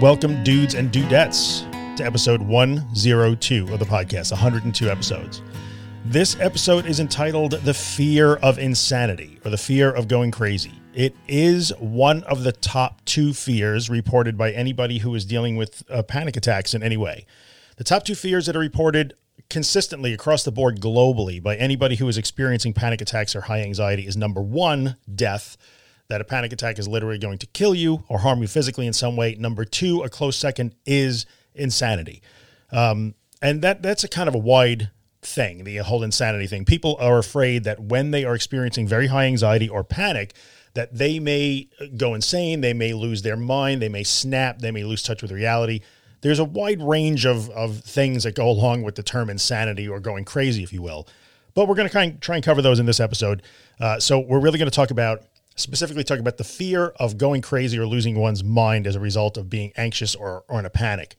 [0.00, 5.42] Welcome, dudes and dudettes, to episode 102 of the podcast, 102 episodes.
[6.04, 10.80] This episode is entitled The Fear of Insanity or The Fear of Going Crazy.
[10.94, 15.82] It is one of the top two fears reported by anybody who is dealing with
[15.90, 17.26] uh, panic attacks in any way.
[17.76, 19.14] The top two fears that are reported
[19.50, 24.06] consistently across the board globally by anybody who is experiencing panic attacks or high anxiety
[24.06, 25.56] is number one, death
[26.08, 28.92] that a panic attack is literally going to kill you or harm you physically in
[28.92, 29.34] some way.
[29.34, 32.22] Number two, a close second is insanity.
[32.72, 36.64] Um, and that that's a kind of a wide thing, the whole insanity thing.
[36.64, 40.34] People are afraid that when they are experiencing very high anxiety or panic,
[40.74, 44.84] that they may go insane, they may lose their mind, they may snap, they may
[44.84, 45.80] lose touch with reality.
[46.20, 50.00] There's a wide range of, of things that go along with the term insanity or
[50.00, 51.06] going crazy, if you will.
[51.54, 53.42] But we're going to try and cover those in this episode.
[53.80, 55.22] Uh, so we're really going to talk about
[55.58, 59.36] specifically talking about the fear of going crazy or losing one's mind as a result
[59.36, 61.16] of being anxious or, or in a panic.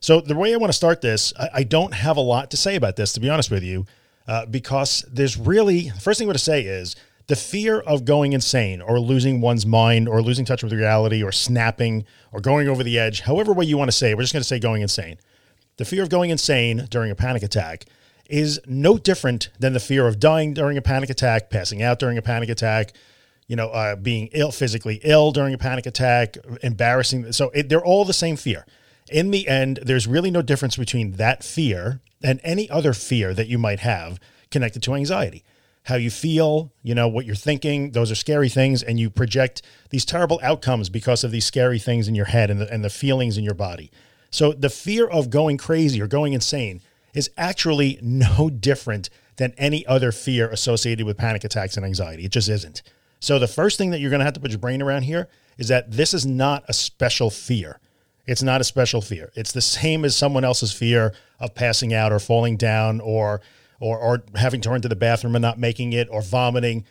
[0.00, 2.56] So, the way I want to start this, I, I don't have a lot to
[2.56, 3.86] say about this, to be honest with you,
[4.28, 6.96] uh, because there's really, the first thing I want to say is
[7.28, 11.32] the fear of going insane or losing one's mind or losing touch with reality or
[11.32, 14.32] snapping or going over the edge, however way you want to say it, we're just
[14.32, 15.16] going to say going insane.
[15.76, 17.86] The fear of going insane during a panic attack
[18.28, 22.18] is no different than the fear of dying during a panic attack, passing out during
[22.18, 22.92] a panic attack,
[23.46, 27.32] you know, uh, being ill, physically ill during a panic attack, embarrassing.
[27.32, 28.66] So it, they're all the same fear.
[29.10, 33.46] In the end, there's really no difference between that fear and any other fear that
[33.46, 34.18] you might have
[34.50, 35.44] connected to anxiety.
[35.84, 38.82] How you feel, you know, what you're thinking, those are scary things.
[38.82, 42.60] And you project these terrible outcomes because of these scary things in your head and
[42.60, 43.92] the, and the feelings in your body.
[44.30, 46.80] So the fear of going crazy or going insane
[47.14, 52.24] is actually no different than any other fear associated with panic attacks and anxiety.
[52.24, 52.82] It just isn't.
[53.20, 55.28] So the first thing that you're going to have to put your brain around here
[55.58, 57.80] is that this is not a special fear.
[58.26, 59.30] It's not a special fear.
[59.34, 63.40] It's the same as someone else's fear of passing out or falling down or
[63.78, 66.84] or or having to run to the bathroom and not making it or vomiting.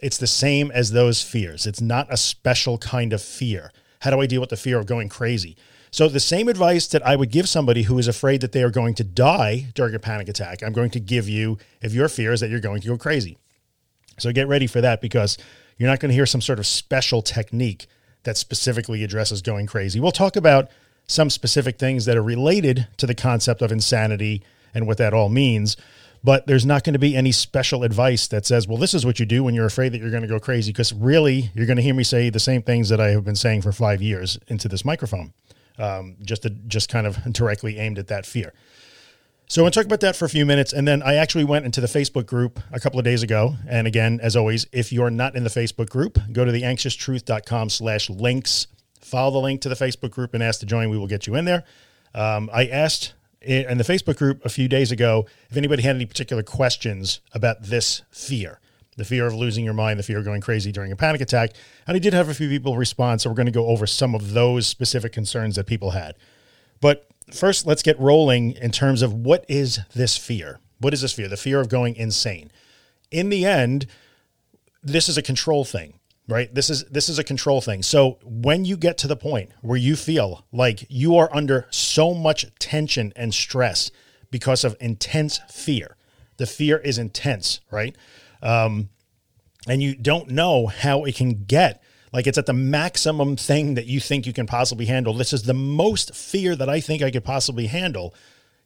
[0.00, 1.66] It's the same as those fears.
[1.66, 3.70] It's not a special kind of fear.
[4.00, 5.56] How do I deal with the fear of going crazy?
[5.90, 8.70] So the same advice that I would give somebody who is afraid that they are
[8.70, 12.32] going to die during a panic attack, I'm going to give you if your fear
[12.32, 13.38] is that you're going to go crazy.
[14.18, 15.36] So get ready for that because
[15.80, 17.86] you're not going to hear some sort of special technique
[18.24, 19.98] that specifically addresses going crazy.
[19.98, 20.70] We'll talk about
[21.06, 24.42] some specific things that are related to the concept of insanity
[24.74, 25.78] and what that all means.
[26.22, 29.18] But there's not going to be any special advice that says, well, this is what
[29.18, 30.70] you do when you're afraid that you're going to go crazy.
[30.70, 33.34] Because really, you're going to hear me say the same things that I have been
[33.34, 35.32] saying for five years into this microphone,
[35.78, 38.52] um, just to, just kind of directly aimed at that fear.
[39.50, 40.72] So I want to talk about that for a few minutes.
[40.72, 43.56] And then I actually went into the Facebook group a couple of days ago.
[43.68, 48.08] And again, as always, if you're not in the Facebook group, go to theanxioustruth.com slash
[48.08, 48.68] links,
[49.00, 50.88] follow the link to the Facebook group and ask to join.
[50.88, 51.64] We will get you in there.
[52.14, 56.06] Um, I asked in the Facebook group a few days ago if anybody had any
[56.06, 58.60] particular questions about this fear,
[58.98, 61.54] the fear of losing your mind, the fear of going crazy during a panic attack.
[61.88, 63.20] And I did have a few people respond.
[63.20, 66.14] So we're going to go over some of those specific concerns that people had.
[66.80, 70.60] But first, let's get rolling in terms of what is this fear?
[70.78, 71.28] What is this fear?
[71.28, 72.50] The fear of going insane.
[73.10, 73.86] In the end,
[74.82, 75.98] this is a control thing,
[76.28, 76.52] right?
[76.54, 77.82] This is this is a control thing.
[77.82, 82.14] So when you get to the point where you feel like you are under so
[82.14, 83.90] much tension and stress
[84.30, 85.96] because of intense fear,
[86.36, 87.96] the fear is intense, right?
[88.42, 88.88] Um,
[89.68, 91.82] and you don't know how it can get
[92.12, 95.14] like it's at the maximum thing that you think you can possibly handle.
[95.14, 98.14] This is the most fear that I think I could possibly handle.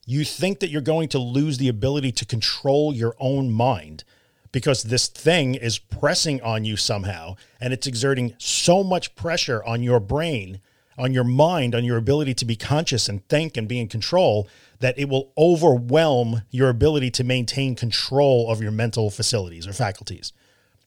[0.05, 4.03] You think that you're going to lose the ability to control your own mind
[4.51, 9.83] because this thing is pressing on you somehow and it's exerting so much pressure on
[9.83, 10.61] your brain,
[10.97, 14.47] on your mind, on your ability to be conscious and think and be in control
[14.79, 20.31] that it will overwhelm your ability to maintain control of your mental facilities or faculties.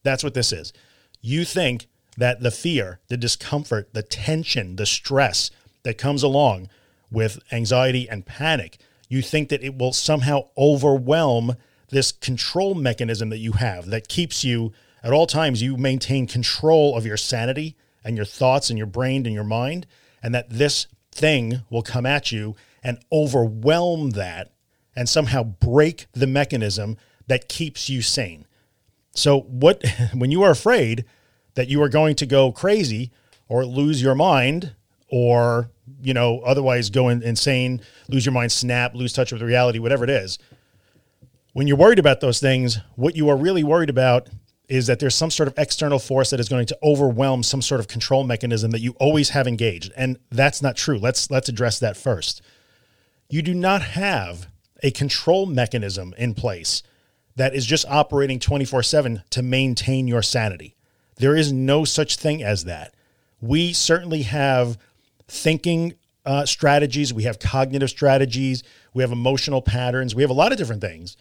[0.02, 0.72] That's what this is.
[1.20, 5.50] You think that the fear, the discomfort, the tension, the stress
[5.84, 6.68] that comes along
[7.10, 8.78] with anxiety and panic,
[9.08, 11.56] you think that it will somehow overwhelm
[11.90, 14.72] this control mechanism that you have that keeps you
[15.02, 19.24] at all times, you maintain control of your sanity and your thoughts and your brain
[19.24, 19.86] and your mind,
[20.20, 24.52] and that this thing will come at you and overwhelm that
[24.96, 26.96] and somehow break the mechanism
[27.28, 28.44] that keeps you sane.
[29.12, 31.04] So, what when you are afraid,
[31.58, 33.10] that you are going to go crazy
[33.48, 34.76] or lose your mind
[35.08, 39.80] or, you know, otherwise go in, insane, lose your mind, snap, lose touch with reality,
[39.80, 40.38] whatever it is.
[41.54, 44.28] When you're worried about those things, what you are really worried about
[44.68, 47.80] is that there's some sort of external force that is going to overwhelm some sort
[47.80, 49.90] of control mechanism that you always have engaged.
[49.96, 50.96] And that's not true.
[50.96, 52.40] Let's let's address that first.
[53.28, 54.46] You do not have
[54.84, 56.84] a control mechanism in place
[57.34, 60.76] that is just operating 24/7 to maintain your sanity.
[61.18, 62.94] There is no such thing as that.
[63.40, 64.78] We certainly have
[65.26, 65.94] thinking
[66.24, 68.62] uh, strategies, we have cognitive strategies,
[68.94, 71.16] we have emotional patterns, we have a lot of different things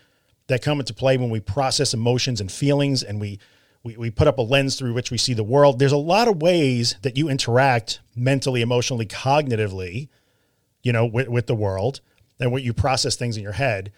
[0.48, 3.40] that come into play when we process emotions and feelings and we,
[3.84, 5.80] we, we put up a lens through which we see the world.
[5.80, 10.10] There's a lot of ways that you interact mentally, emotionally, cognitively,
[10.84, 12.02] you know, with, with the world
[12.40, 13.92] and what you process things in your head.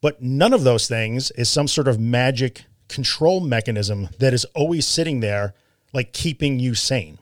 [0.00, 4.86] But none of those things is some sort of magic control mechanism that is always
[4.86, 5.54] sitting there,
[5.92, 7.18] like keeping you sane.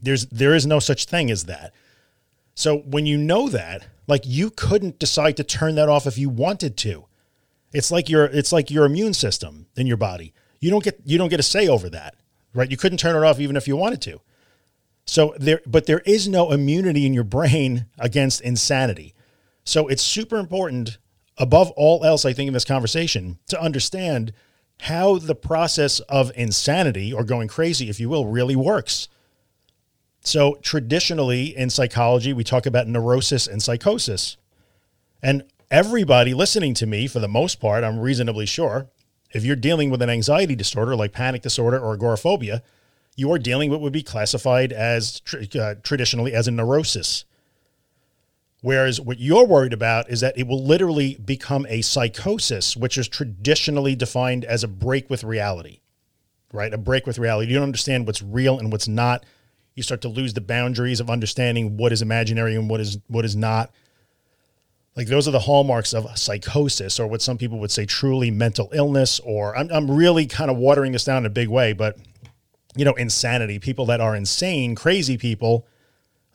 [0.00, 1.74] There's there is no such thing as that.
[2.54, 6.28] So when you know that, like you couldn't decide to turn that off if you
[6.28, 7.06] wanted to.
[7.72, 10.32] It's like your it's like your immune system in your body.
[10.60, 12.14] You don't get you don't get a say over that,
[12.54, 12.70] right?
[12.70, 14.20] You couldn't turn it off even if you wanted to.
[15.04, 19.14] So there but there is no immunity in your brain against insanity.
[19.64, 20.98] So it's super important
[21.36, 24.32] above all else I think in this conversation to understand
[24.82, 29.08] how the process of insanity or going crazy if you will really works.
[30.20, 34.36] So, traditionally in psychology, we talk about neurosis and psychosis.
[35.22, 38.88] And everybody listening to me, for the most part, I'm reasonably sure,
[39.32, 42.62] if you're dealing with an anxiety disorder like panic disorder or agoraphobia,
[43.16, 45.20] you are dealing with what would be classified as
[45.58, 47.24] uh, traditionally as a neurosis.
[48.60, 53.06] Whereas what you're worried about is that it will literally become a psychosis, which is
[53.06, 55.80] traditionally defined as a break with reality,
[56.52, 56.74] right?
[56.74, 57.52] A break with reality.
[57.52, 59.24] You don't understand what's real and what's not
[59.78, 63.24] you start to lose the boundaries of understanding what is imaginary and what is what
[63.24, 63.70] is not.
[64.96, 68.70] Like those are the hallmarks of psychosis, or what some people would say truly mental
[68.72, 69.20] illness.
[69.20, 71.96] Or I'm I'm really kind of watering this down in a big way, but
[72.74, 73.60] you know, insanity.
[73.60, 75.64] People that are insane, crazy people.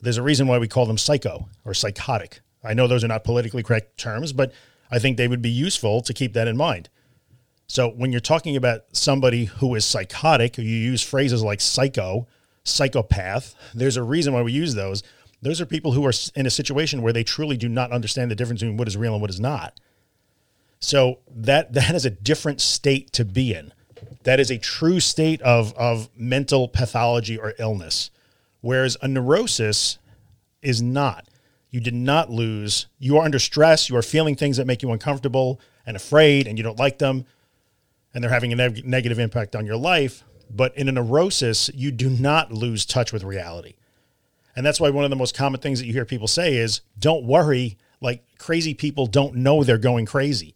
[0.03, 2.41] There's a reason why we call them psycho or psychotic.
[2.61, 4.51] I know those are not politically correct terms, but
[4.91, 6.89] I think they would be useful to keep that in mind.
[7.67, 12.27] So when you're talking about somebody who is psychotic, you use phrases like psycho
[12.65, 13.55] psychopath.
[13.73, 15.03] There's a reason why we use those.
[15.41, 18.35] Those are people who are in a situation where they truly do not understand the
[18.35, 19.79] difference between what is real and what is not.
[20.79, 23.73] So that that is a different state to be in.
[24.23, 28.09] That is a true state of of mental pathology or illness.
[28.63, 29.99] Whereas a neurosis
[30.61, 31.27] is not.
[31.69, 32.87] You did not lose.
[32.97, 33.89] You are under stress.
[33.89, 37.25] You are feeling things that make you uncomfortable and afraid, and you don't like them,
[38.13, 40.23] and they're having a neg- negative impact on your life.
[40.49, 43.73] But in a neurosis, you do not lose touch with reality.
[44.55, 46.79] And that's why one of the most common things that you hear people say is
[46.97, 47.77] don't worry.
[47.99, 50.55] Like crazy people don't know they're going crazy.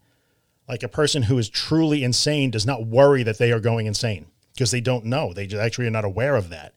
[0.65, 4.27] Like a person who is truly insane does not worry that they are going insane
[4.53, 5.33] because they don't know.
[5.33, 6.73] They actually are not aware of that.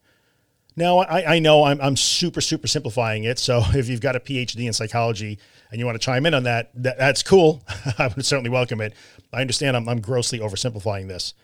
[0.77, 3.39] Now, I, I know I'm, I'm super, super simplifying it.
[3.39, 5.39] So if you've got a PhD in psychology
[5.71, 7.63] and you want to chime in on that, that that's cool.
[7.99, 8.95] I would certainly welcome it.
[9.33, 11.35] I understand I'm, I'm grossly oversimplifying this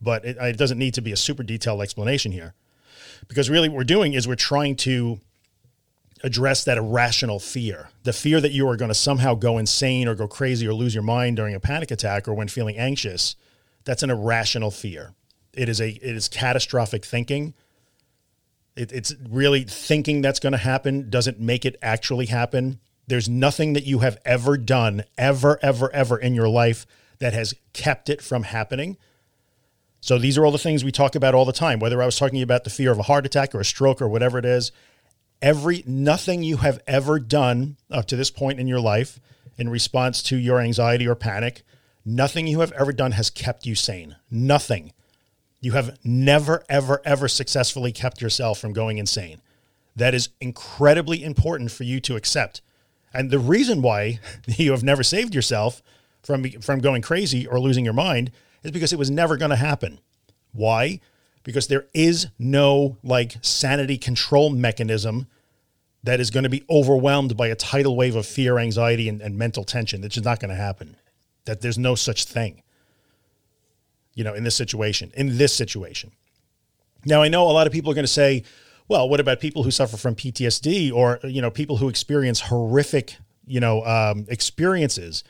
[0.00, 2.54] but it, it doesn't need to be a super detailed explanation here
[3.28, 5.18] because really what we're doing is we're trying to
[6.22, 10.14] address that irrational fear the fear that you are going to somehow go insane or
[10.14, 13.36] go crazy or lose your mind during a panic attack or when feeling anxious
[13.84, 15.12] that's an irrational fear
[15.52, 17.54] it is a it is catastrophic thinking
[18.76, 23.72] it, it's really thinking that's going to happen doesn't make it actually happen there's nothing
[23.74, 26.86] that you have ever done ever ever ever in your life
[27.18, 28.96] that has kept it from happening
[30.06, 32.16] so these are all the things we talk about all the time, whether I was
[32.16, 34.70] talking about the fear of a heart attack or a stroke or whatever it is.
[35.42, 39.18] Every nothing you have ever done up to this point in your life
[39.58, 41.62] in response to your anxiety or panic,
[42.04, 44.14] nothing you have ever done has kept you sane.
[44.30, 44.92] Nothing.
[45.60, 49.40] You have never, ever, ever successfully kept yourself from going insane.
[49.94, 52.60] That is incredibly important for you to accept.
[53.12, 55.82] And the reason why you have never saved yourself
[56.22, 58.30] from, from going crazy or losing your mind
[58.62, 60.00] is because it was never going to happen.
[60.52, 61.00] Why?
[61.44, 65.28] Because there is no like sanity control mechanism
[66.02, 69.36] that is going to be overwhelmed by a tidal wave of fear, anxiety, and, and
[69.36, 70.00] mental tension.
[70.00, 70.96] That's just not going to happen.
[71.44, 72.62] That there's no such thing,
[74.16, 76.10] you know, in this situation, in this situation.
[77.04, 78.42] Now, I know a lot of people are going to say,
[78.88, 83.16] well, what about people who suffer from PTSD or, you know, people who experience horrific,
[83.46, 85.22] you know, um, experiences,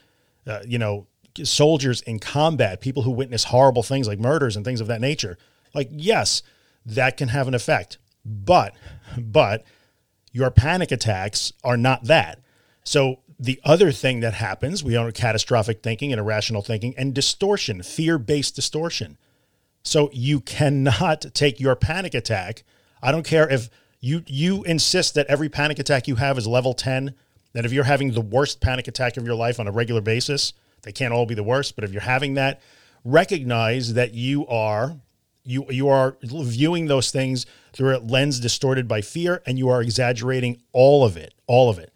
[0.47, 1.07] uh, you know,
[1.43, 5.37] soldiers in combat, people who witness horrible things like murders and things of that nature.
[5.75, 6.43] Like, yes,
[6.87, 7.99] that can have an effect.
[8.25, 8.75] But,
[9.19, 9.65] but
[10.33, 12.41] your panic attacks are not that.
[12.85, 17.83] So the other thing that happens, we own catastrophic thinking and irrational thinking and distortion,
[17.83, 19.19] fear-based distortion.
[19.83, 22.65] So you cannot take your panic attack.
[23.03, 26.75] I don't care if you you insist that every panic attack you have is level
[26.75, 27.15] 10,
[27.53, 30.53] that if you're having the worst panic attack of your life on a regular basis,
[30.83, 32.61] they can't all be the worst, but if you're having that,
[33.05, 34.97] recognize that you are
[35.45, 39.81] you you are viewing those things through a lens distorted by fear and you are
[39.81, 41.93] exaggerating all of it, all of it.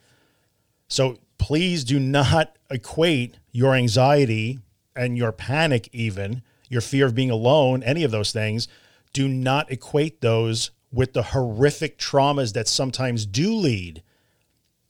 [0.89, 4.61] So please do not equate your anxiety
[4.95, 8.69] and your panic even, your fear of being alone, any of those things,
[9.15, 14.03] do not equate those with the horrific traumas that sometimes do lead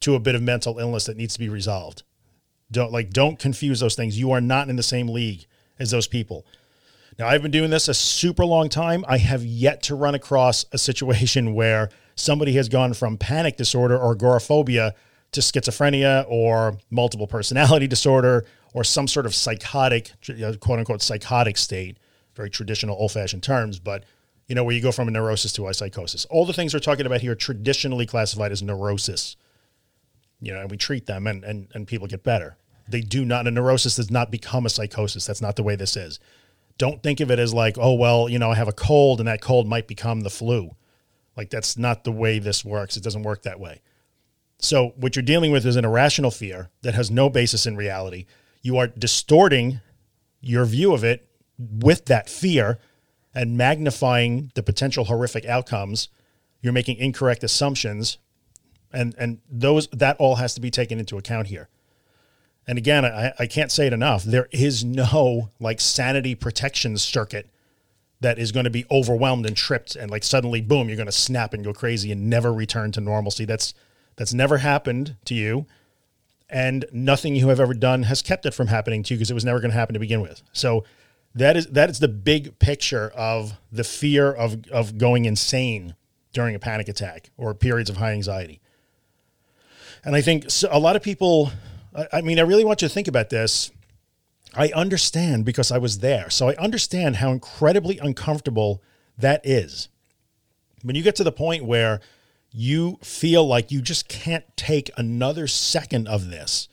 [0.01, 2.03] to a bit of mental illness that needs to be resolved.
[2.71, 4.19] Don't like don't confuse those things.
[4.19, 5.47] You are not in the same league
[5.79, 6.45] as those people.
[7.19, 9.05] Now, I've been doing this a super long time.
[9.07, 13.97] I have yet to run across a situation where somebody has gone from panic disorder
[13.97, 14.95] or agoraphobia
[15.33, 20.13] to schizophrenia or multiple personality disorder or some sort of psychotic,
[20.61, 21.99] quote unquote, psychotic state,
[22.35, 24.05] very traditional old fashioned terms, but
[24.51, 26.25] you know, where you go from a neurosis to a psychosis.
[26.25, 29.37] All the things we're talking about here traditionally classified as neurosis.
[30.41, 32.57] You know, and we treat them and, and, and people get better.
[32.89, 35.25] They do not, a neurosis does not become a psychosis.
[35.25, 36.19] That's not the way this is.
[36.79, 39.29] Don't think of it as like, oh, well, you know, I have a cold and
[39.29, 40.75] that cold might become the flu.
[41.37, 42.97] Like, that's not the way this works.
[42.97, 43.83] It doesn't work that way.
[44.61, 48.27] So, what you're dealing with is an irrational fear that has no basis in reality.
[48.63, 49.81] You are distorting
[50.41, 51.27] your view of it
[51.59, 52.79] with that fear
[53.35, 56.09] and magnifying the potential horrific outcomes.
[56.61, 58.19] You're making incorrect assumptions,
[58.93, 61.69] and and those that all has to be taken into account here.
[62.67, 64.25] And again, I, I can't say it enough.
[64.25, 67.49] There is no like sanity protection circuit
[68.21, 71.13] that is going to be overwhelmed and tripped and like suddenly boom, you're going to
[71.13, 73.47] snap and go crazy and never return to normalcy.
[73.47, 73.73] That's
[74.21, 75.65] that's never happened to you.
[76.51, 79.35] And nothing you have ever done has kept it from happening to you because it
[79.35, 80.43] was never going to happen to begin with.
[80.53, 80.85] So
[81.35, 85.95] that is that is the big picture of the fear of of going insane
[86.35, 88.61] during a panic attack or periods of high anxiety.
[90.05, 91.53] And I think a lot of people
[92.13, 93.71] I mean I really want you to think about this.
[94.55, 96.29] I understand because I was there.
[96.29, 98.83] So I understand how incredibly uncomfortable
[99.17, 99.89] that is.
[100.83, 102.03] When you get to the point where
[102.53, 106.69] you feel like you just can't take another second of this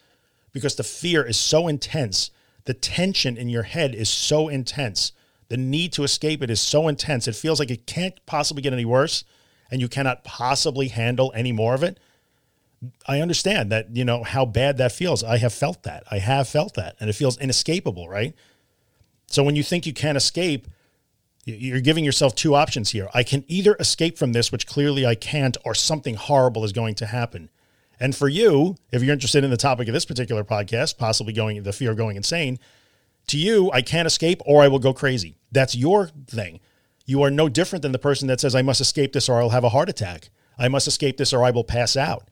[0.52, 2.32] because the fear is so intense
[2.68, 5.14] the tension in your head is so intense.
[5.48, 7.26] The need to escape it is so intense.
[7.26, 9.24] It feels like it can't possibly get any worse
[9.72, 11.98] and you cannot possibly handle any more of it.
[13.08, 15.24] I understand that, you know, how bad that feels.
[15.24, 16.04] I have felt that.
[16.12, 16.98] I have felt that.
[17.00, 18.36] And it feels inescapable, right?
[19.28, 20.68] So when you think you can't escape,
[21.48, 23.08] you're giving yourself two options here.
[23.14, 26.96] I can either escape from this, which clearly I can't, or something horrible is going
[26.96, 27.50] to happen.
[28.00, 31.64] And for you, if you're interested in the topic of this particular podcast, possibly going
[31.64, 32.60] the fear of going insane,
[33.28, 35.38] to you, I can't escape or I will go crazy.
[35.52, 36.60] That's your thing.
[37.06, 39.50] You are no different than the person that says, I must escape this or I'll
[39.50, 40.30] have a heart attack.
[40.60, 42.28] I must escape this or I will pass out.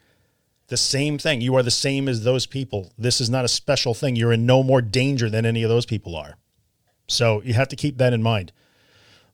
[0.67, 1.41] The same thing.
[1.41, 2.91] You are the same as those people.
[2.97, 4.15] This is not a special thing.
[4.15, 6.35] You're in no more danger than any of those people are.
[7.07, 8.51] So you have to keep that in mind.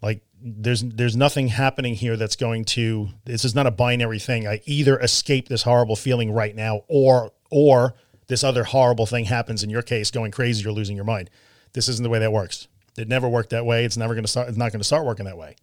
[0.01, 4.47] Like there's there's nothing happening here that's going to this is not a binary thing.
[4.47, 7.95] I either escape this horrible feeling right now or or
[8.27, 11.29] this other horrible thing happens in your case going crazy or losing your mind.
[11.73, 12.67] This isn't the way that works.
[12.97, 13.85] It never worked that way.
[13.85, 15.55] It's never going to start it's not going to start working that way.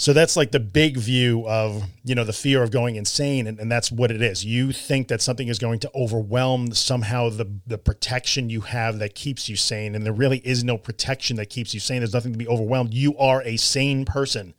[0.00, 3.46] So that's like the big view of, you know, the fear of going insane.
[3.46, 4.42] And, and that's what it is.
[4.42, 9.14] You think that something is going to overwhelm somehow the, the protection you have that
[9.14, 9.94] keeps you sane.
[9.94, 12.00] And there really is no protection that keeps you sane.
[12.00, 12.94] There's nothing to be overwhelmed.
[12.94, 14.54] You are a sane person.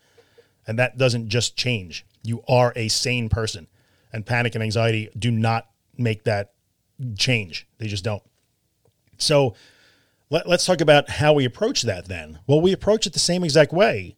[0.67, 2.05] And that doesn't just change.
[2.21, 3.65] You are a sane person.
[4.13, 6.53] And panic and anxiety do not make that
[7.17, 7.65] change.
[7.79, 8.21] They just don't.
[9.17, 9.55] So
[10.29, 12.37] let, us talk about how we approach that then.
[12.45, 14.15] Well, we approach it the same exact way.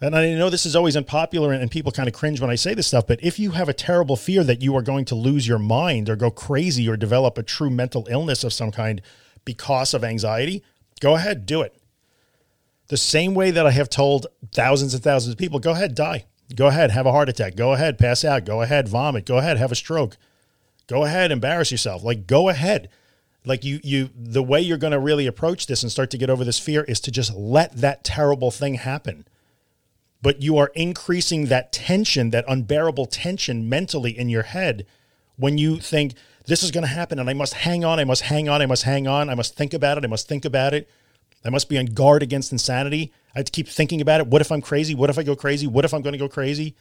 [0.00, 2.74] And I know this is always unpopular and people kind of cringe when I say
[2.74, 5.48] this stuff, but if you have a terrible fear that you are going to lose
[5.48, 9.00] your mind or go crazy or develop a true mental illness of some kind
[9.46, 10.62] because of anxiety,
[11.00, 11.74] go ahead, do it.
[12.88, 16.26] The same way that I have told thousands and thousands of people, go ahead, die.
[16.54, 17.56] Go ahead, have a heart attack.
[17.56, 18.44] Go ahead, pass out.
[18.44, 19.24] Go ahead, vomit.
[19.24, 20.18] Go ahead, have a stroke.
[20.86, 22.04] Go ahead, embarrass yourself.
[22.04, 22.90] Like, go ahead.
[23.46, 26.30] Like you, you, the way you're going to really approach this and start to get
[26.30, 29.24] over this fear is to just let that terrible thing happen
[30.26, 34.84] but you are increasing that tension, that unbearable tension mentally in your head
[35.36, 36.14] when you think
[36.46, 38.66] this is going to happen and I must hang on, I must hang on, I
[38.66, 40.90] must hang on, I must think about it, I must think about it.
[41.44, 43.12] I must be on guard against insanity.
[43.36, 44.26] I have to keep thinking about it.
[44.26, 44.96] What if I'm crazy?
[44.96, 45.68] What if I go crazy?
[45.68, 46.74] What if I'm going to go crazy?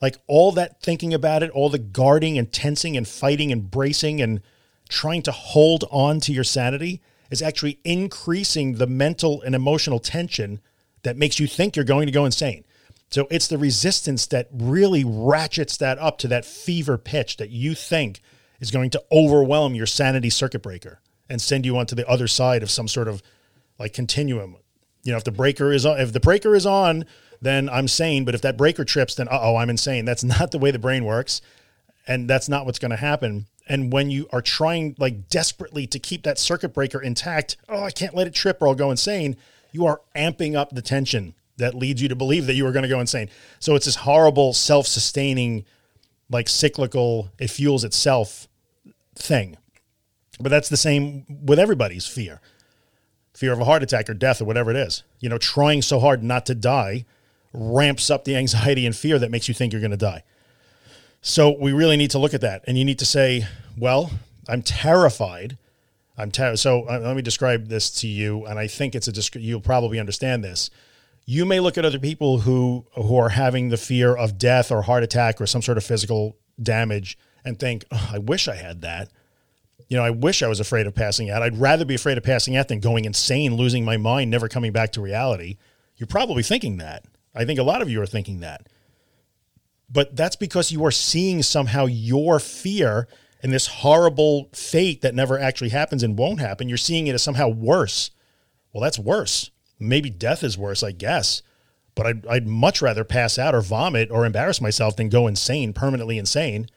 [0.00, 4.22] Like all that thinking about it, all the guarding and tensing and fighting and bracing
[4.22, 4.40] and
[4.88, 10.60] trying to hold on to your sanity is actually increasing the mental and emotional tension
[11.02, 12.64] that makes you think you're going to go insane.
[13.10, 17.74] So it's the resistance that really ratchets that up to that fever pitch that you
[17.74, 18.20] think
[18.60, 22.62] is going to overwhelm your sanity circuit breaker and send you onto the other side
[22.62, 23.22] of some sort of
[23.78, 24.56] like continuum.
[25.02, 27.04] You know, if the breaker is on, if the breaker is on,
[27.40, 28.24] then I'm sane.
[28.24, 30.04] But if that breaker trips, then uh oh, I'm insane.
[30.04, 31.40] That's not the way the brain works,
[32.06, 33.46] and that's not what's going to happen.
[33.68, 37.90] And when you are trying like desperately to keep that circuit breaker intact, oh, I
[37.90, 39.36] can't let it trip or I'll go insane.
[39.72, 42.82] You are amping up the tension that leads you to believe that you are going
[42.82, 43.30] to go insane.
[43.58, 45.64] So it's this horrible self-sustaining,
[46.28, 48.48] like cyclical, it fuels itself
[49.14, 49.56] thing.
[50.40, 52.40] But that's the same with everybody's fear.
[53.34, 55.02] Fear of a heart attack or death or whatever it is.
[55.20, 57.04] You know, trying so hard not to die
[57.52, 60.22] ramps up the anxiety and fear that makes you think you're going to die.
[61.22, 62.64] So we really need to look at that.
[62.66, 64.10] And you need to say, well,
[64.48, 65.58] I'm terrified.
[66.16, 68.46] I'm ter- so uh, let me describe this to you.
[68.46, 70.70] And I think it's a, disc- you'll probably understand this.
[71.30, 74.82] You may look at other people who, who are having the fear of death or
[74.82, 78.80] heart attack or some sort of physical damage and think, oh, I wish I had
[78.80, 79.12] that.
[79.88, 81.40] You know, I wish I was afraid of passing out.
[81.40, 84.72] I'd rather be afraid of passing out than going insane, losing my mind, never coming
[84.72, 85.56] back to reality.
[85.96, 87.04] You're probably thinking that.
[87.32, 88.68] I think a lot of you are thinking that.
[89.88, 93.06] But that's because you are seeing somehow your fear
[93.40, 96.68] and this horrible fate that never actually happens and won't happen.
[96.68, 98.10] You're seeing it as somehow worse.
[98.72, 99.52] Well, that's worse.
[99.80, 101.42] Maybe death is worse, I guess.
[101.94, 105.72] But I'd, I'd much rather pass out or vomit or embarrass myself than go insane,
[105.72, 106.68] permanently insane.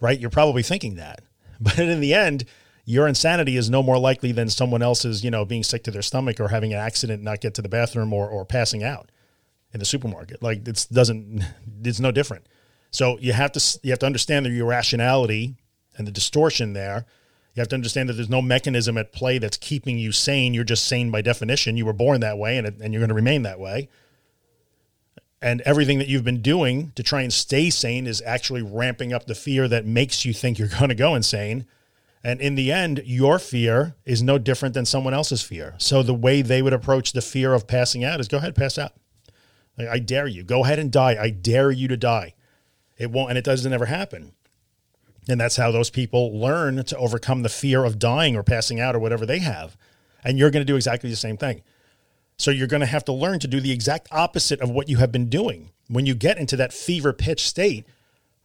[0.00, 0.20] Right?
[0.20, 1.22] You're probably thinking that.
[1.58, 2.44] But in the end,
[2.84, 6.02] your insanity is no more likely than someone else's, you know, being sick to their
[6.02, 9.10] stomach or having an accident, not get to the bathroom or, or passing out
[9.72, 10.42] in the supermarket.
[10.42, 11.42] Like it doesn't,
[11.82, 12.46] it's no different.
[12.90, 15.56] So you have to you have to understand the irrationality
[15.96, 17.06] and the distortion there.
[17.56, 20.52] You have to understand that there's no mechanism at play that's keeping you sane.
[20.52, 21.78] You're just sane by definition.
[21.78, 23.88] You were born that way, and and you're going to remain that way.
[25.40, 29.26] And everything that you've been doing to try and stay sane is actually ramping up
[29.26, 31.66] the fear that makes you think you're going to go insane.
[32.22, 35.76] And in the end, your fear is no different than someone else's fear.
[35.78, 38.76] So the way they would approach the fear of passing out is go ahead, pass
[38.76, 38.92] out.
[39.78, 40.42] I dare you.
[40.42, 41.16] Go ahead and die.
[41.20, 42.34] I dare you to die.
[42.98, 44.32] It won't, and it doesn't ever happen.
[45.28, 48.94] And that's how those people learn to overcome the fear of dying or passing out
[48.94, 49.76] or whatever they have.
[50.24, 51.62] And you're going to do exactly the same thing.
[52.38, 54.98] So you're going to have to learn to do the exact opposite of what you
[54.98, 55.70] have been doing.
[55.88, 57.86] When you get into that fever pitch state,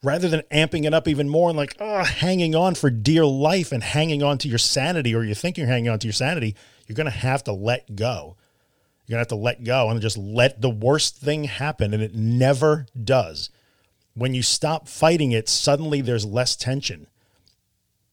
[0.04, 3.72] rather than amping it up even more and like, oh, hanging on for dear life
[3.72, 6.56] and hanging on to your sanity, or you think you're hanging on to your sanity,
[6.88, 8.38] you're going to have to let go.
[9.06, 11.94] You're going to have to let go and just let the worst thing happen.
[11.94, 13.50] And it never does.
[14.13, 17.08] When you stop fighting it, suddenly there's less tension.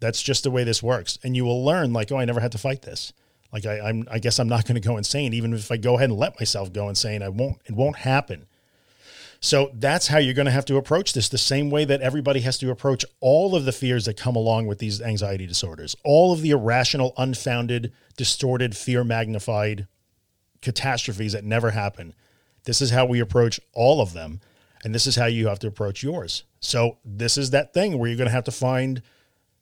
[0.00, 1.18] That's just the way this works.
[1.24, 3.12] And you will learn, like, oh, I never had to fight this.
[3.52, 5.32] Like I, I'm, I guess I'm not going to go insane.
[5.32, 7.58] Even if I go ahead and let myself go insane, I won't.
[7.64, 8.46] It won't happen.
[9.40, 12.40] So that's how you're going to have to approach this the same way that everybody
[12.40, 16.32] has to approach all of the fears that come along with these anxiety disorders, all
[16.32, 19.86] of the irrational, unfounded, distorted, fear magnified
[20.60, 22.14] catastrophes that never happen.
[22.64, 24.40] This is how we approach all of them.
[24.84, 26.44] And this is how you have to approach yours.
[26.60, 29.02] So, this is that thing where you're going to have to find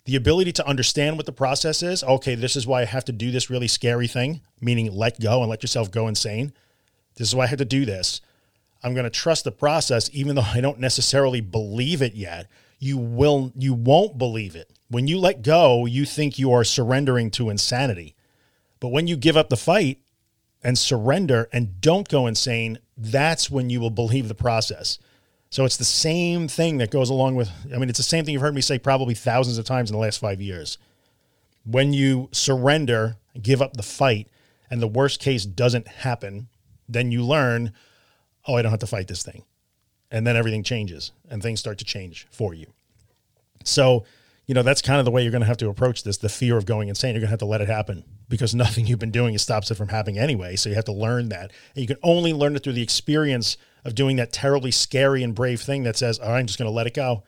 [0.05, 2.05] the ability to understand what the process is.
[2.05, 5.41] Okay, this is why I have to do this really scary thing, meaning let go
[5.41, 6.53] and let yourself go insane.
[7.17, 8.21] This is why I have to do this.
[8.83, 12.47] I'm going to trust the process, even though I don't necessarily believe it yet.
[12.79, 14.71] You will, you won't believe it.
[14.89, 18.15] When you let go, you think you are surrendering to insanity.
[18.81, 20.01] But when you give up the fight,
[20.67, 24.99] and surrender and don't go insane, that's when you will believe the process.
[25.51, 28.33] So it's the same thing that goes along with, I mean, it's the same thing
[28.33, 30.79] you've heard me say probably thousands of times in the last five years.
[31.65, 34.29] When you surrender, give up the fight,
[34.71, 36.49] and the worst case doesn't happen,
[36.89, 37.73] then you learn,
[38.47, 39.45] oh, I don't have to fight this thing.
[40.11, 42.67] And then everything changes and things start to change for you.
[43.65, 44.05] So,
[44.47, 46.29] you know, that's kind of the way you're going to have to approach this the
[46.29, 47.15] fear of going insane.
[47.15, 49.75] You're going to have to let it happen because nothing you've been doing stops it
[49.75, 50.57] from happening anyway.
[50.57, 51.53] So you have to learn that.
[51.75, 53.57] And you can only learn it through the experience
[53.87, 56.87] of doing that terribly scary and brave thing that says, I'm just going to let
[56.87, 57.23] it go.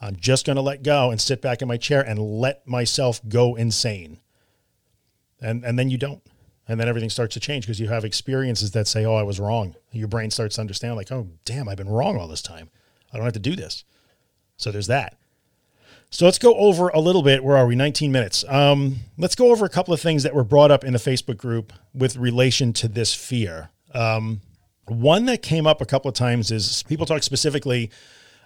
[0.00, 3.20] I'm just going to let go and sit back in my chair and let myself
[3.28, 4.18] go insane.
[5.40, 6.22] And, and then you don't.
[6.66, 9.40] And then everything starts to change because you have experiences that say, Oh, I was
[9.40, 9.74] wrong.
[9.90, 12.70] Your brain starts to understand, like, Oh, damn, I've been wrong all this time.
[13.12, 13.84] I don't have to do this.
[14.56, 15.16] So there's that.
[16.10, 17.44] So let's go over a little bit.
[17.44, 17.74] Where are we?
[17.74, 18.44] 19 minutes.
[18.48, 21.36] Um, let's go over a couple of things that were brought up in the Facebook
[21.36, 23.70] group with relation to this fear.
[23.94, 24.40] Um,
[24.90, 27.90] one that came up a couple of times is people talk specifically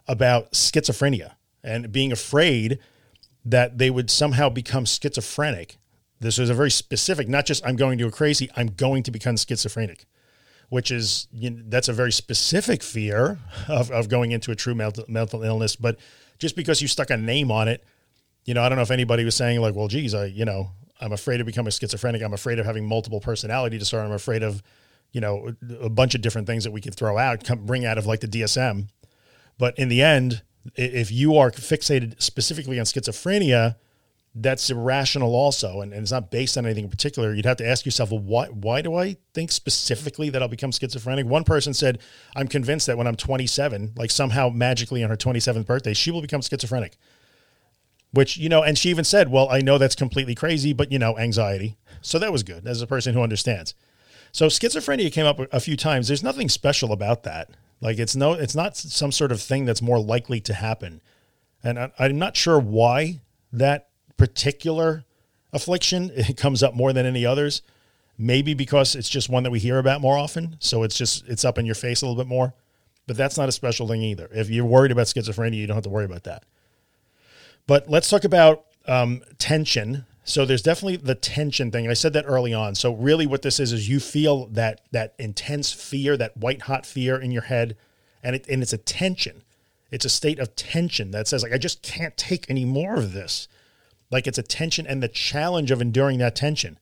[0.08, 2.78] about schizophrenia and being afraid
[3.44, 5.78] that they would somehow become schizophrenic.
[6.20, 9.10] This was a very specific, not just I'm going to go crazy, I'm going to
[9.10, 10.06] become schizophrenic,
[10.68, 14.74] which is, you know, that's a very specific fear of, of going into a true
[14.74, 15.74] mental, mental illness.
[15.74, 15.98] But
[16.38, 17.84] just because you stuck a name on it,
[18.44, 20.70] you know, I don't know if anybody was saying like, well, geez, I, you know,
[21.00, 22.22] I'm afraid of becoming schizophrenic.
[22.22, 24.06] I'm afraid of having multiple personality disorder.
[24.06, 24.62] I'm afraid of,
[25.12, 27.98] you know, a bunch of different things that we could throw out, come bring out
[27.98, 28.88] of like the DSM.
[29.58, 30.42] But in the end,
[30.74, 33.76] if you are fixated specifically on schizophrenia,
[34.34, 37.34] that's irrational also and, and, it's not based on anything in particular.
[37.34, 40.72] You'd have to ask yourself well why why do i think specifically that i'll become
[40.72, 41.26] schizophrenic?
[41.26, 41.98] One person said
[42.34, 46.22] i'm convinced that when i'm 27 like somehow magically on her 27th birthday she will
[46.22, 46.96] become schizophrenic.
[48.12, 50.98] Which you know and she even said well i know that's completely crazy but you
[50.98, 51.76] know anxiety.
[52.00, 53.74] So that was good as a person who understands
[54.32, 56.08] so schizophrenia came up a few times.
[56.08, 57.50] There's nothing special about that.
[57.82, 61.02] Like it's no it's not some sort of thing that's more likely to happen.
[61.62, 63.20] And I, i'm not sure why
[63.52, 65.04] that particular
[65.52, 67.62] affliction it comes up more than any others.
[68.18, 70.56] Maybe because it's just one that we hear about more often.
[70.60, 72.54] So it's just it's up in your face a little bit more.
[73.06, 74.30] But that's not a special thing either.
[74.32, 76.44] If you're worried about schizophrenia you don't have to worry about that.
[77.66, 82.24] But let's talk about um, tension so there's definitely the tension thing i said that
[82.26, 86.36] early on so really what this is is you feel that that intense fear that
[86.36, 87.76] white hot fear in your head
[88.22, 89.42] and it and it's a tension
[89.90, 93.12] it's a state of tension that says like i just can't take any more of
[93.12, 93.48] this
[94.12, 96.78] like it's a tension and the challenge of enduring that tension.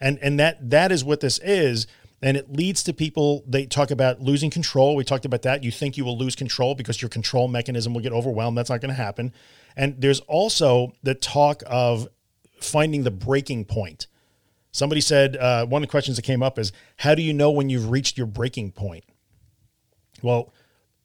[0.00, 1.86] And and that that is what this is.
[2.20, 4.96] And it leads to people, they talk about losing control.
[4.96, 5.62] We talked about that.
[5.62, 8.58] You think you will lose control because your control mechanism will get overwhelmed.
[8.58, 9.32] That's not going to happen.
[9.76, 12.08] And there's also the talk of
[12.60, 14.06] finding the breaking point.
[14.70, 17.50] Somebody said, uh, one of the questions that came up is, how do you know
[17.50, 19.04] when you've reached your breaking point?
[20.22, 20.52] Well,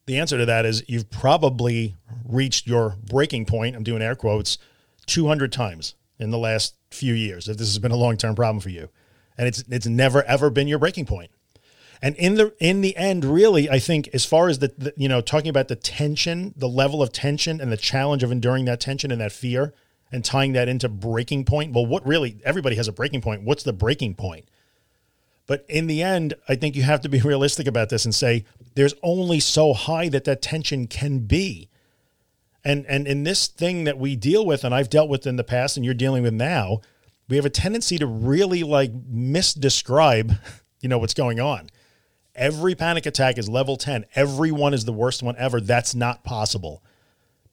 [0.05, 3.75] the answer to that is you've probably reached your breaking point.
[3.75, 4.57] I'm doing air quotes
[5.05, 8.69] 200 times in the last few years if this has been a long-term problem for
[8.69, 8.89] you
[9.37, 11.31] and it's it's never ever been your breaking point.
[11.31, 11.69] point
[12.01, 15.09] and in the in the end really i think as far as the, the, you
[15.09, 18.79] know talking about the tension the level of tension and the challenge of enduring that
[18.79, 19.73] tension and that fear
[20.13, 23.63] and tying that into breaking point well what really everybody has a breaking point what's
[23.63, 24.47] the breaking point
[25.47, 28.45] but in the end i think you have to be realistic about this and say
[28.75, 31.69] there's only so high that that tension can be
[32.63, 35.43] and and in this thing that we deal with, and I've dealt with in the
[35.43, 36.79] past, and you're dealing with now,
[37.27, 40.39] we have a tendency to really like misdescribe,
[40.81, 41.69] you know, what's going on.
[42.35, 44.05] Every panic attack is level 10.
[44.15, 45.61] Every one is the worst one ever.
[45.61, 46.83] That's not possible.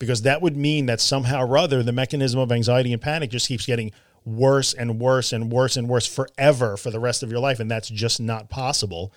[0.01, 3.47] Because that would mean that somehow or other the mechanism of anxiety and panic just
[3.47, 3.93] keeps getting
[4.25, 7.61] worse and worse and worse and worse forever for the rest of your life.
[7.61, 9.13] And that's just not possible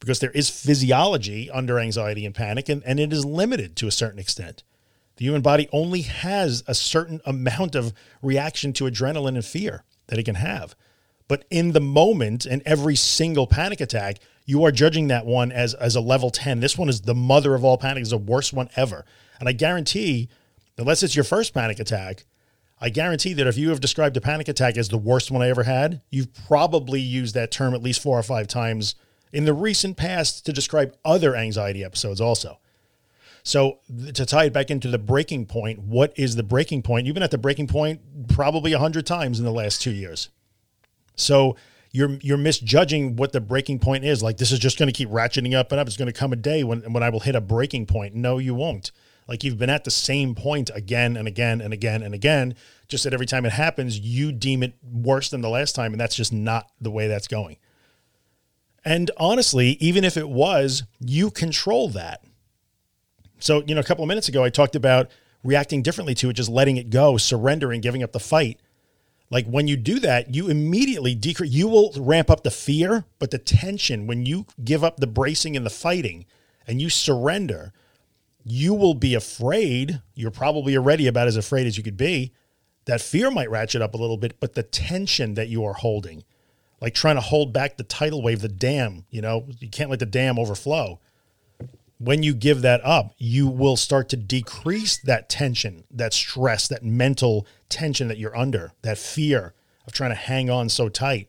[0.00, 3.92] because there is physiology under anxiety and panic, and, and it is limited to a
[3.92, 4.62] certain extent.
[5.16, 10.18] The human body only has a certain amount of reaction to adrenaline and fear that
[10.18, 10.74] it can have.
[11.28, 15.74] But in the moment, in every single panic attack, you are judging that one as,
[15.74, 16.60] as a level 10.
[16.60, 19.04] This one is the mother of all panic, is the worst one ever.
[19.40, 20.28] And I guarantee,
[20.78, 22.24] unless it's your first panic attack,
[22.80, 25.48] I guarantee that if you have described a panic attack as the worst one I
[25.48, 28.94] ever had, you've probably used that term at least four or five times
[29.32, 32.58] in the recent past to describe other anxiety episodes also.
[33.42, 33.78] So
[34.12, 37.06] to tie it back into the breaking point, what is the breaking point?
[37.06, 40.30] You've been at the breaking point probably a hundred times in the last two years.
[41.14, 41.56] So
[41.92, 44.22] you're you're misjudging what the breaking point is.
[44.22, 45.86] Like this is just going to keep ratcheting up and up.
[45.86, 48.14] It's going to come a day when when I will hit a breaking point.
[48.14, 48.90] No, you won't.
[49.28, 52.54] Like you've been at the same point again and again and again and again.
[52.88, 56.00] Just that every time it happens, you deem it worse than the last time, and
[56.00, 57.56] that's just not the way that's going.
[58.84, 62.22] And honestly, even if it was, you control that.
[63.40, 65.10] So, you know, a couple of minutes ago, I talked about
[65.42, 68.60] reacting differently to it, just letting it go, surrendering, giving up the fight.
[69.28, 73.32] Like when you do that, you immediately decrease, you will ramp up the fear, but
[73.32, 76.26] the tension, when you give up the bracing and the fighting
[76.66, 77.72] and you surrender,
[78.48, 80.00] you will be afraid.
[80.14, 82.32] You're probably already about as afraid as you could be.
[82.84, 86.22] That fear might ratchet up a little bit, but the tension that you are holding,
[86.80, 89.98] like trying to hold back the tidal wave, the dam, you know, you can't let
[89.98, 91.00] the dam overflow
[91.98, 96.84] when you give that up, you will start to decrease that tension, that stress, that
[96.84, 99.54] mental tension that you're under, that fear
[99.86, 101.28] of trying to hang on so tight.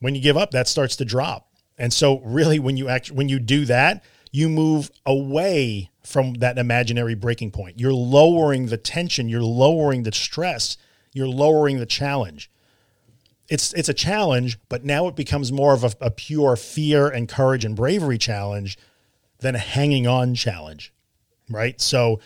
[0.00, 1.48] When you give up, that starts to drop.
[1.76, 6.58] And so really when you act when you do that, you move away from that
[6.58, 7.78] imaginary breaking point.
[7.78, 10.76] You're lowering the tension, you're lowering the stress,
[11.12, 12.50] you're lowering the challenge.
[13.48, 17.28] It's it's a challenge, but now it becomes more of a, a pure fear and
[17.28, 18.78] courage and bravery challenge
[19.40, 20.92] than a hanging on challenge,
[21.48, 21.80] right?
[21.80, 22.20] So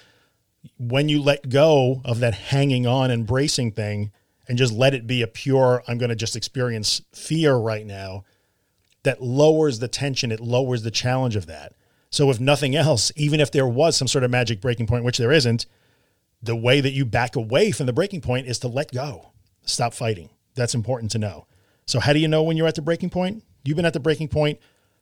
[0.79, 4.13] when you let go of that hanging on and bracing thing
[4.49, 8.25] and just let it be a pure, I'm going to just experience fear right now,
[9.03, 10.33] that lowers the tension.
[10.33, 11.75] It lowers the challenge of that.
[12.13, 15.17] So, if nothing else, even if there was some sort of magic breaking point, which
[15.17, 15.65] there isn't,
[16.43, 19.33] the way that you back away from the breaking point is to let go,
[19.65, 20.29] stop fighting.
[20.55, 21.47] That's important to know.
[21.87, 23.43] So, how do you know when you're at the breaking point?
[23.65, 24.61] You've been at the breaking point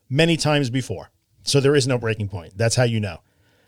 [0.09, 1.11] many times before.
[1.43, 2.57] So, there is no breaking point.
[2.57, 3.19] That's how you know.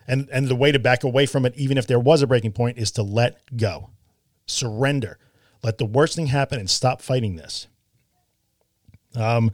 [0.06, 2.52] And, and the way to back away from it, even if there was a breaking
[2.52, 3.90] point, is to let go,
[4.46, 5.18] surrender,
[5.64, 7.66] let the worst thing happen and stop fighting this.
[9.16, 9.50] Um,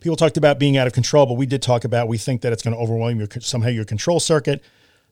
[0.00, 2.52] people talked about being out of control, but we did talk about we think that
[2.52, 4.62] it's going to overwhelm your somehow your control circuit.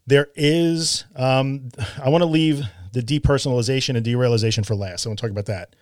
[0.07, 1.71] There is, um,
[2.03, 5.05] I want to leave the depersonalization and derealization for last.
[5.05, 5.75] I want to talk about that.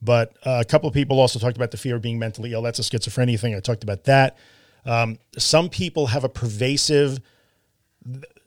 [0.00, 2.62] But uh, a couple of people also talked about the fear of being mentally ill.
[2.62, 3.54] That's a schizophrenia thing.
[3.54, 4.36] I talked about that.
[4.84, 7.20] Um, some people have a pervasive,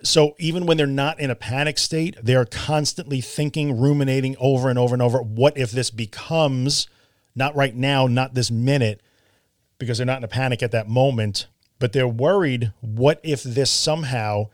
[0.03, 4.69] so even when they're not in a panic state, they are constantly thinking, ruminating over
[4.69, 5.19] and over and over.
[5.19, 6.87] What if this becomes
[7.35, 9.01] not right now, not this minute,
[9.77, 11.47] because they're not in a panic at that moment,
[11.79, 12.71] but they're worried.
[12.81, 14.49] What if this somehow,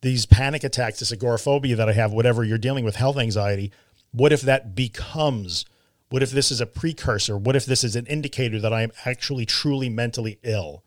[0.00, 3.72] these panic attacks, this agoraphobia that I have, whatever you're dealing with, health anxiety,
[4.12, 5.64] what if that becomes?
[6.08, 7.36] What if this is a precursor?
[7.36, 10.82] What if this is an indicator that I am actually truly mentally ill?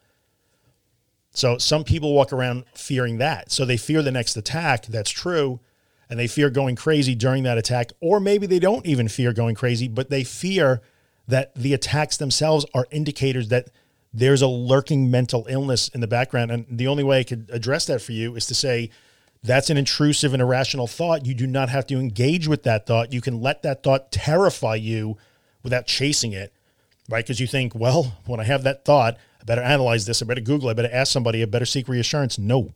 [1.31, 3.51] So some people walk around fearing that.
[3.51, 4.85] So they fear the next attack.
[4.85, 5.59] That's true.
[6.09, 7.91] And they fear going crazy during that attack.
[7.99, 10.81] Or maybe they don't even fear going crazy, but they fear
[11.27, 13.69] that the attacks themselves are indicators that
[14.13, 16.51] there's a lurking mental illness in the background.
[16.51, 18.89] And the only way I could address that for you is to say
[19.43, 21.25] that's an intrusive and irrational thought.
[21.25, 23.11] You do not have to engage with that thought.
[23.11, 25.17] You can let that thought terrify you
[25.63, 26.53] without chasing it,
[27.09, 27.25] right?
[27.25, 30.21] Because you think, well, when I have that thought, I better analyze this.
[30.21, 30.69] I better Google.
[30.69, 31.41] I better ask somebody.
[31.41, 32.37] I better seek reassurance.
[32.37, 32.73] No,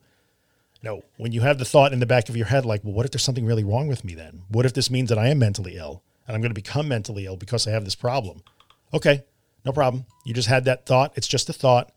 [0.82, 1.02] no.
[1.16, 3.12] When you have the thought in the back of your head, like, well, what if
[3.12, 4.42] there's something really wrong with me then?
[4.48, 6.02] What if this means that I am mentally ill?
[6.28, 8.42] And I'm going to become mentally ill because I have this problem.
[8.94, 9.24] Okay,
[9.64, 10.04] no problem.
[10.24, 11.14] You just had that thought.
[11.16, 11.90] It's just a thought.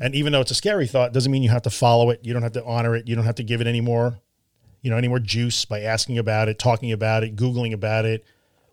[0.00, 2.20] And even though it's a scary thought, doesn't mean you have to follow it.
[2.22, 3.08] You don't have to honor it.
[3.08, 4.18] You don't have to give it any more,
[4.82, 8.24] you know, any more juice by asking about it, talking about it, Googling about it,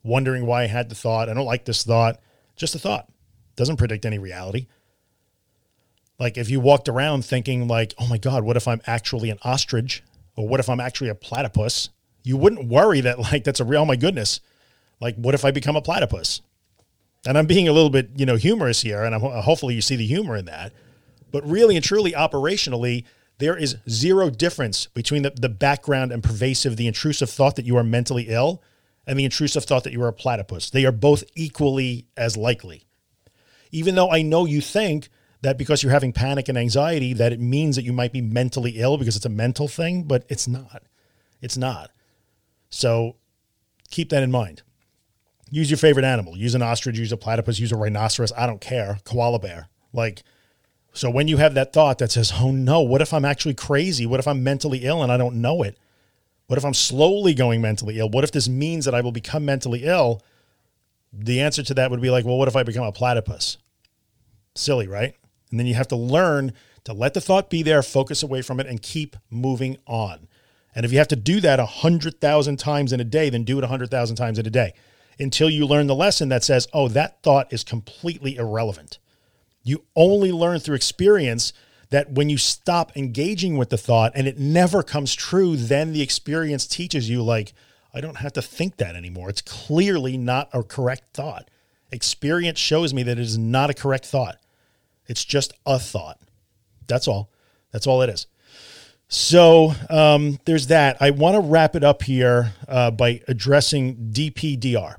[0.04, 1.30] wondering why I had the thought.
[1.30, 2.20] I don't like this thought.
[2.58, 3.10] Just a thought.
[3.56, 4.68] Doesn't predict any reality.
[6.20, 9.40] Like if you walked around thinking like, oh my God, what if I'm actually an
[9.44, 10.04] ostrich?
[10.36, 11.90] Or what if I'm actually a platypus?
[12.24, 14.42] You wouldn't worry that like that's a real, oh my goodness,
[15.00, 16.42] like, what if I become a platypus?
[17.26, 19.96] And I'm being a little bit, you know, humorous here, and I'm, hopefully you see
[19.96, 20.72] the humor in that.
[21.32, 23.04] But really and truly, operationally,
[23.40, 27.78] there is zero difference between the, the background and pervasive, the intrusive thought that you
[27.78, 28.64] are mentally ill
[29.06, 30.70] and the intrusive thought that you are a platypus.
[30.70, 32.84] They are both equally as likely.
[33.72, 35.10] Even though I know you think
[35.42, 38.74] that because you're having panic and anxiety, that it means that you might be mentally
[38.78, 40.84] ill because it's a mental thing, but it's not.
[41.42, 41.92] It's not.
[42.70, 43.16] So
[43.90, 44.64] keep that in mind.
[45.50, 46.38] Use your favorite animal.
[46.38, 48.34] Use an ostrich, use a platypus, use a rhinoceros.
[48.38, 49.00] I don't care.
[49.06, 49.70] Koala bear.
[49.94, 50.24] Like,
[50.94, 54.06] so when you have that thought that says, oh no, what if I'm actually crazy?
[54.06, 55.78] What if I'm mentally ill and I don't know it?
[56.48, 58.10] What if I'm slowly going mentally ill?
[58.10, 60.22] What if this means that I will become mentally ill?
[61.14, 63.58] The answer to that would be like, well, what if I become a platypus?
[64.56, 65.16] Silly, right?
[65.52, 68.60] And then you have to learn to let the thought be there, focus away from
[68.60, 70.28] it, and keep moving on.
[70.74, 73.44] And if you have to do that a hundred thousand times in a day, then
[73.44, 74.74] do it a hundred thousand times in a day
[75.20, 79.00] until you learn the lesson that says, oh, that thought is completely irrelevant.
[79.64, 81.54] You only learn through experience
[81.90, 86.02] that when you stop engaging with the thought and it never comes true, then the
[86.02, 87.54] experience teaches you, like,
[87.94, 89.30] I don't have to think that anymore.
[89.30, 91.50] It's clearly not a correct thought.
[91.92, 94.38] Experience shows me that it is not a correct thought.
[95.08, 96.20] It's just a thought.
[96.88, 97.30] That's all.
[97.72, 98.28] That's all it is.
[99.08, 100.98] So um, there's that.
[101.02, 104.98] I want to wrap it up here uh, by addressing DPDR.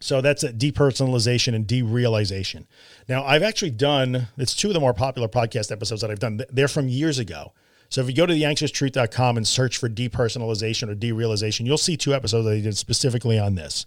[0.00, 2.66] So that's a depersonalization and derealization.
[3.08, 6.40] Now, I've actually done, it's two of the more popular podcast episodes that I've done.
[6.50, 7.52] They're from years ago.
[7.88, 12.14] So if you go to theanxioustruth.com and search for depersonalization or derealization, you'll see two
[12.14, 13.86] episodes that I did specifically on this.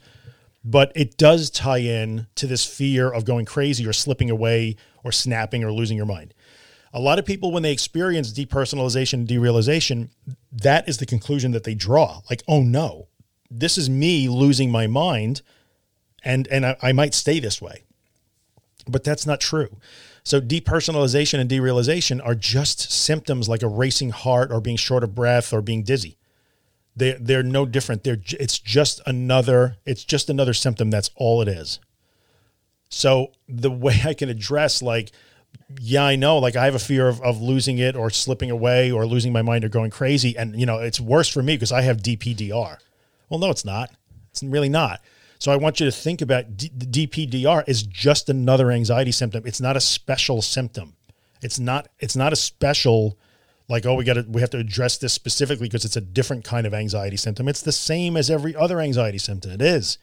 [0.64, 5.12] But it does tie in to this fear of going crazy or slipping away or
[5.12, 6.34] snapping or losing your mind.
[6.92, 10.10] A lot of people, when they experience depersonalization and derealization,
[10.52, 12.22] that is the conclusion that they draw.
[12.30, 13.08] Like, oh no,
[13.52, 15.42] this is me losing my mind
[16.24, 17.84] and and I, I might stay this way.
[18.88, 19.78] But that's not true.
[20.24, 25.16] So depersonalization and derealization are just symptoms like a racing heart or being short of
[25.16, 26.18] breath or being dizzy.
[26.96, 28.04] They they're no different.
[28.04, 30.90] They're it's just another it's just another symptom.
[30.90, 31.80] That's all it is.
[32.90, 35.12] So the way I can address like
[35.80, 36.38] yeah, I know.
[36.38, 39.42] Like I have a fear of, of losing it or slipping away or losing my
[39.42, 40.38] mind or going crazy.
[40.38, 42.78] And you know, it's worse for me because I have DPDR.
[43.30, 43.92] Well, no, it's not.
[44.32, 45.02] It's really not.
[45.40, 46.70] So I want you to think about D-
[47.08, 49.44] DPDR is just another anxiety symptom.
[49.46, 50.96] It's not a special symptom.
[51.42, 53.18] It's not it's not a special
[53.70, 56.44] like oh we got to we have to address this specifically because it's a different
[56.44, 57.48] kind of anxiety symptom.
[57.48, 59.52] It's the same as every other anxiety symptom.
[59.52, 59.98] It is.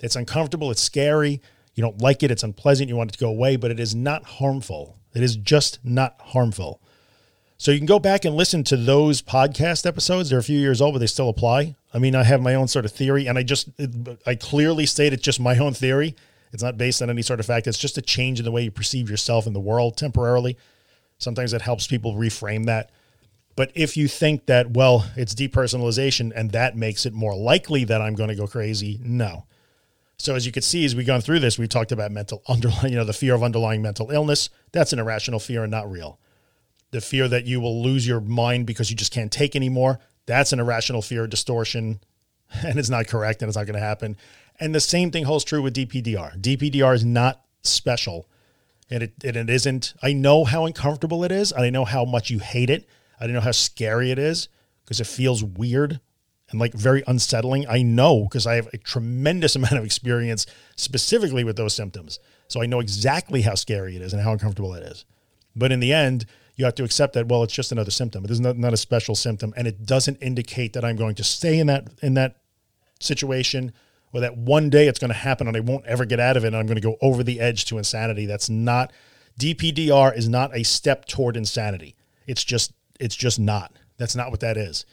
[0.00, 1.42] It's uncomfortable, it's scary,
[1.74, 3.94] you don't like it, it's unpleasant, you want it to go away, but it is
[3.94, 4.98] not harmful.
[5.14, 6.80] It is just not harmful.
[7.60, 10.30] So you can go back and listen to those podcast episodes.
[10.30, 11.76] They're a few years old, but they still apply.
[11.92, 13.68] I mean, I have my own sort of theory, and I just
[14.24, 16.16] I clearly state it's just my own theory.
[16.54, 17.66] It's not based on any sort of fact.
[17.66, 20.56] It's just a change in the way you perceive yourself in the world temporarily.
[21.18, 22.92] Sometimes it helps people reframe that.
[23.56, 28.00] But if you think that, well, it's depersonalization and that makes it more likely that
[28.00, 29.44] I'm going to go crazy, no.
[30.16, 32.94] So as you can see, as we've gone through this, we talked about mental underlying,
[32.94, 34.48] you know, the fear of underlying mental illness.
[34.72, 36.18] That's an irrational fear and not real
[36.90, 40.00] the fear that you will lose your mind because you just can't take anymore.
[40.26, 42.00] That's an irrational fear, distortion,
[42.64, 44.16] and it's not correct and it's not going to happen.
[44.58, 46.40] And the same thing holds true with DPDR.
[46.40, 48.28] DPDR is not special
[48.90, 49.94] and it, and it isn't.
[50.02, 51.52] I know how uncomfortable it is.
[51.52, 52.86] and I know how much you hate it.
[53.20, 54.48] I know how scary it is
[54.84, 56.00] because it feels weird
[56.50, 57.66] and like very unsettling.
[57.68, 62.18] I know because I have a tremendous amount of experience specifically with those symptoms.
[62.48, 65.04] So I know exactly how scary it is and how uncomfortable it is.
[65.54, 66.26] But in the end,
[66.60, 68.22] you have to accept that well it's just another symptom.
[68.22, 71.24] It is not, not a special symptom and it doesn't indicate that i'm going to
[71.24, 72.36] stay in that in that
[73.00, 73.72] situation
[74.12, 76.44] or that one day it's going to happen and i won't ever get out of
[76.44, 78.26] it and i'm going to go over the edge to insanity.
[78.26, 78.92] That's not
[79.40, 81.96] dpdr is not a step toward insanity.
[82.26, 83.74] It's just it's just not.
[83.96, 84.84] That's not what that is.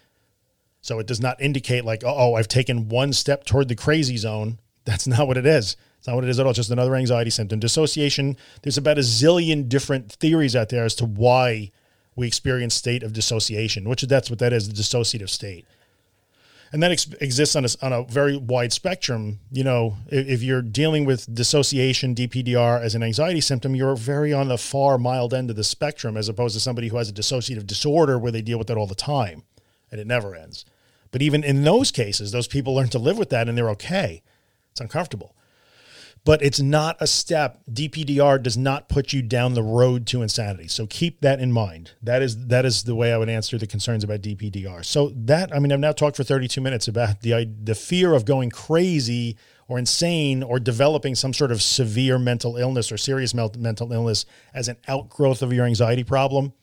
[0.79, 4.59] So it does not indicate like oh i've taken one step toward the crazy zone.
[4.85, 6.53] That's not what it is it's not what it is at all.
[6.53, 7.59] Just another anxiety symptom.
[7.59, 11.71] Dissociation, there's about a zillion different theories out there as to why
[12.15, 15.65] we experience state of dissociation, which that's what that is, the dissociative state.
[16.73, 19.39] And that ex- exists on a, on a very wide spectrum.
[19.51, 24.33] You know, if, if you're dealing with dissociation, DPDR as an anxiety symptom, you're very
[24.33, 27.13] on the far mild end of the spectrum as opposed to somebody who has a
[27.13, 29.43] dissociative disorder where they deal with that all the time
[29.91, 30.65] and it never ends.
[31.11, 34.21] But even in those cases, those people learn to live with that and they're okay.
[34.71, 35.33] It's uncomfortable
[36.23, 37.61] but it's not a step.
[37.71, 40.67] DPDR does not put you down the road to insanity.
[40.67, 41.91] So keep that in mind.
[42.01, 44.83] That is that is the way I would answer the concerns about DPDR.
[44.83, 48.25] So that I mean I've now talked for 32 minutes about the the fear of
[48.25, 53.91] going crazy or insane or developing some sort of severe mental illness or serious mental
[53.91, 56.53] illness as an outgrowth of your anxiety problem.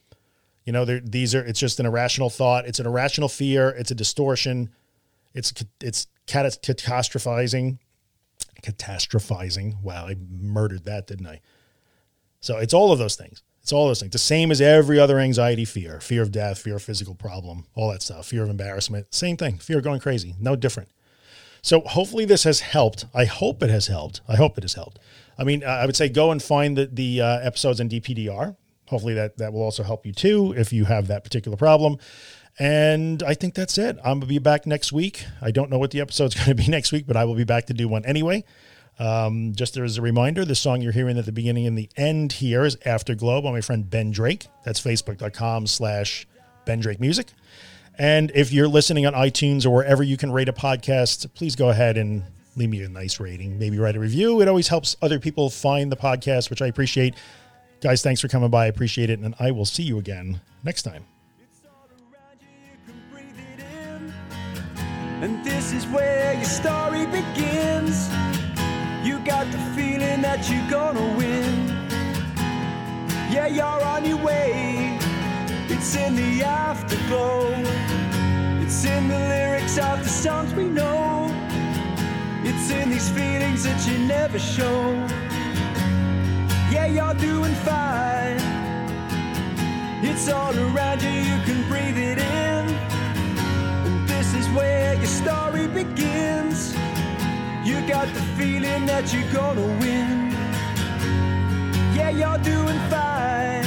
[0.64, 2.66] You know, these are it's just an irrational thought.
[2.66, 3.68] It's an irrational fear.
[3.70, 4.70] It's a distortion.
[5.34, 7.78] It's it's catastrophizing
[8.64, 9.80] catastrophizing.
[9.82, 11.40] Wow, I murdered that, didn't I?
[12.40, 13.42] So it's all of those things.
[13.62, 14.12] It's all those things.
[14.12, 17.90] The same as every other anxiety fear fear of death, fear of physical problem, all
[17.90, 19.14] that stuff, fear of embarrassment.
[19.14, 19.58] Same thing.
[19.58, 20.34] Fear of going crazy.
[20.38, 20.90] No different.
[21.62, 23.06] So hopefully this has helped.
[23.14, 24.20] I hope it has helped.
[24.28, 24.98] I hope it has helped.
[25.38, 28.54] I mean, I would say go and find the, the uh, episodes in DPDR.
[28.88, 31.96] Hopefully that, that will also help you too if you have that particular problem.
[32.58, 33.96] And I think that's it.
[33.98, 35.24] I'm going to be back next week.
[35.42, 37.44] I don't know what the episode's going to be next week, but I will be
[37.44, 38.44] back to do one anyway.
[38.98, 42.34] Um, just as a reminder, the song you're hearing at the beginning and the end
[42.34, 44.46] here is Afterglow by my friend Ben Drake.
[44.64, 46.26] That's facebook.com slash
[46.64, 47.28] Ben Drake Music.
[47.98, 51.70] And if you're listening on iTunes or wherever you can rate a podcast, please go
[51.70, 52.22] ahead and
[52.56, 53.58] leave me a nice rating.
[53.58, 54.40] Maybe write a review.
[54.40, 57.14] It always helps other people find the podcast, which I appreciate.
[57.80, 58.64] Guys, thanks for coming by.
[58.64, 59.18] I appreciate it.
[59.18, 61.04] And I will see you again next time.
[65.24, 68.10] And this is where your story begins.
[69.02, 71.66] You got the feeling that you're gonna win.
[73.32, 74.98] Yeah, you're on your way.
[75.70, 77.54] It's in the afterglow.
[78.62, 81.30] It's in the lyrics of the songs we know.
[82.44, 84.92] It's in these feelings that you never show.
[86.70, 88.42] Yeah, you're doing fine.
[90.04, 92.53] It's all around you, you can breathe it in
[94.36, 96.74] is where your story begins.
[97.64, 100.30] You got the feeling that you're gonna win.
[101.96, 103.63] Yeah, you're doing fine.